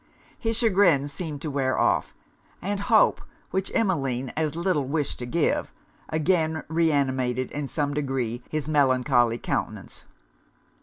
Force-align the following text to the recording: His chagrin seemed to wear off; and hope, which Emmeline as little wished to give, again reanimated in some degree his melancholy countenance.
His 0.39 0.57
chagrin 0.57 1.07
seemed 1.07 1.43
to 1.43 1.51
wear 1.51 1.77
off; 1.77 2.15
and 2.59 2.79
hope, 2.79 3.21
which 3.51 3.69
Emmeline 3.75 4.29
as 4.35 4.55
little 4.55 4.87
wished 4.87 5.19
to 5.19 5.27
give, 5.27 5.71
again 6.09 6.63
reanimated 6.69 7.51
in 7.51 7.67
some 7.67 7.93
degree 7.93 8.41
his 8.49 8.67
melancholy 8.67 9.37
countenance. 9.37 10.05